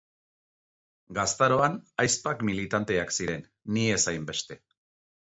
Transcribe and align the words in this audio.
Gaztaroan, 1.17 1.75
ahizpak 2.03 2.41
militanteak 2.49 3.13
ziren, 3.17 3.43
ni 3.77 3.83
ez 3.99 4.01
hainbeste. 4.13 4.59